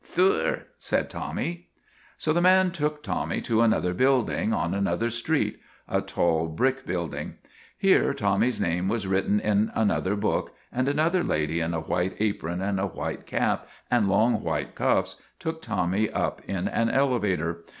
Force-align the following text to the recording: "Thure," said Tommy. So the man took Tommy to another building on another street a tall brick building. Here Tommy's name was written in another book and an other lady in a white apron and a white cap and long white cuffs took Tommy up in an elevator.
"Thure," 0.15 0.63
said 0.79 1.11
Tommy. 1.11 1.69
So 2.17 2.33
the 2.33 2.41
man 2.41 2.71
took 2.71 3.03
Tommy 3.03 3.39
to 3.41 3.61
another 3.61 3.93
building 3.93 4.51
on 4.51 4.73
another 4.73 5.11
street 5.11 5.59
a 5.87 6.01
tall 6.01 6.47
brick 6.47 6.87
building. 6.87 7.35
Here 7.77 8.11
Tommy's 8.11 8.59
name 8.59 8.87
was 8.87 9.05
written 9.05 9.39
in 9.39 9.71
another 9.75 10.15
book 10.15 10.55
and 10.71 10.87
an 10.87 10.97
other 10.97 11.23
lady 11.23 11.59
in 11.59 11.75
a 11.75 11.81
white 11.81 12.15
apron 12.19 12.63
and 12.63 12.79
a 12.79 12.87
white 12.87 13.27
cap 13.27 13.67
and 13.91 14.09
long 14.09 14.41
white 14.41 14.73
cuffs 14.73 15.17
took 15.37 15.61
Tommy 15.61 16.09
up 16.09 16.41
in 16.47 16.67
an 16.67 16.89
elevator. 16.89 17.63